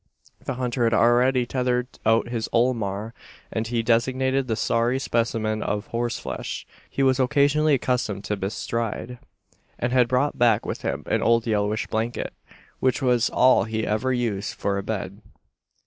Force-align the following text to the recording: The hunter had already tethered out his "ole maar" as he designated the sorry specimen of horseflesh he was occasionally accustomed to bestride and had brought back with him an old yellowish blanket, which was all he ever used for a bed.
The 0.43 0.55
hunter 0.55 0.85
had 0.85 0.95
already 0.95 1.45
tethered 1.45 1.99
out 2.07 2.29
his 2.29 2.49
"ole 2.51 2.73
maar" 2.73 3.13
as 3.51 3.67
he 3.67 3.83
designated 3.83 4.47
the 4.47 4.55
sorry 4.55 4.97
specimen 4.97 5.61
of 5.61 5.85
horseflesh 5.93 6.65
he 6.89 7.03
was 7.03 7.19
occasionally 7.19 7.75
accustomed 7.75 8.23
to 8.23 8.35
bestride 8.35 9.19
and 9.77 9.93
had 9.93 10.07
brought 10.07 10.39
back 10.39 10.65
with 10.65 10.81
him 10.81 11.03
an 11.05 11.21
old 11.21 11.45
yellowish 11.45 11.85
blanket, 11.85 12.33
which 12.79 13.03
was 13.03 13.29
all 13.29 13.65
he 13.65 13.85
ever 13.85 14.11
used 14.11 14.55
for 14.55 14.79
a 14.79 14.81
bed. 14.81 15.21